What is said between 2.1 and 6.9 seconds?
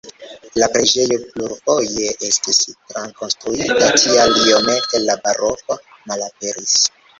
estis trakonstruita, tial iomete la baroko malaperis.